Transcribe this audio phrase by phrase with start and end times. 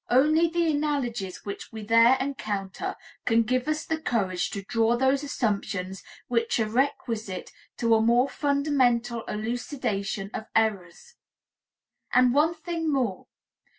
[0.09, 5.21] Only the analogies which we there encounter can give us the courage to draw those
[5.21, 11.13] assumptions which are requisite to a more fundamental elucidation of errors.
[12.11, 13.27] And one thing more.